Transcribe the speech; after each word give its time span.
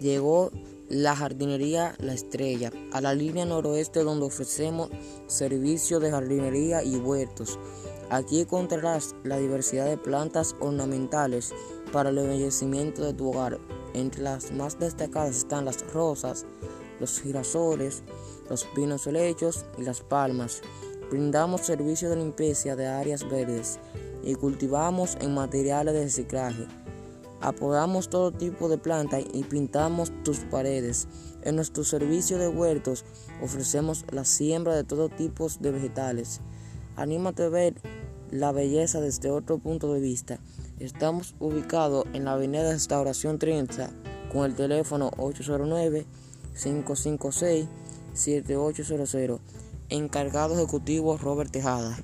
llegó 0.00 0.50
la 0.88 1.14
jardinería 1.14 1.94
La 1.98 2.14
Estrella, 2.14 2.70
a 2.92 3.00
la 3.00 3.14
línea 3.14 3.44
noroeste 3.44 4.04
donde 4.04 4.26
ofrecemos 4.26 4.88
servicio 5.26 6.00
de 6.00 6.10
jardinería 6.10 6.82
y 6.82 6.96
huertos. 6.96 7.58
Aquí 8.10 8.40
encontrarás 8.40 9.14
la 9.22 9.36
diversidad 9.38 9.84
de 9.86 9.98
plantas 9.98 10.56
ornamentales 10.60 11.52
para 11.92 12.08
el 12.08 12.18
embellecimiento 12.18 13.04
de 13.04 13.12
tu 13.12 13.28
hogar. 13.30 13.58
Entre 13.94 14.22
las 14.22 14.50
más 14.50 14.78
destacadas 14.78 15.36
están 15.36 15.66
las 15.66 15.80
rosas, 15.92 16.46
los 17.00 17.20
girasoles, 17.20 18.02
los 18.48 18.64
pinos 18.64 19.06
helechos 19.06 19.66
y 19.76 19.82
las 19.82 20.00
palmas. 20.00 20.62
Brindamos 21.10 21.62
servicio 21.62 22.08
de 22.08 22.16
limpieza 22.16 22.76
de 22.76 22.86
áreas 22.86 23.28
verdes 23.28 23.78
y 24.22 24.34
cultivamos 24.36 25.16
en 25.20 25.34
materiales 25.34 25.94
de 25.94 26.04
reciclaje. 26.04 26.66
Apodamos 27.40 28.08
todo 28.08 28.32
tipo 28.32 28.68
de 28.68 28.78
plantas 28.78 29.22
y 29.32 29.44
pintamos 29.44 30.10
tus 30.24 30.38
paredes. 30.40 31.06
En 31.42 31.54
nuestro 31.56 31.84
servicio 31.84 32.36
de 32.38 32.48
huertos 32.48 33.04
ofrecemos 33.40 34.04
la 34.10 34.24
siembra 34.24 34.74
de 34.74 34.82
todo 34.84 35.08
tipo 35.08 35.46
de 35.60 35.70
vegetales. 35.70 36.40
Anímate 36.96 37.44
a 37.44 37.48
ver 37.48 37.80
la 38.30 38.50
belleza 38.50 39.00
desde 39.00 39.30
otro 39.30 39.58
punto 39.58 39.92
de 39.94 40.00
vista. 40.00 40.40
Estamos 40.80 41.36
ubicados 41.38 42.06
en 42.12 42.24
la 42.24 42.32
Avenida 42.32 42.72
Restauración 42.72 43.38
30 43.38 43.88
con 44.32 44.44
el 44.44 44.56
teléfono 44.56 45.12
809-556-7800. 46.56 49.38
Encargado 49.90 50.54
ejecutivo 50.58 51.16
Robert 51.16 51.52
Tejada. 51.52 51.98